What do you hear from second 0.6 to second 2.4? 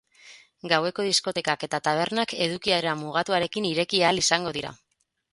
Gaueko diskotekak eta tabernak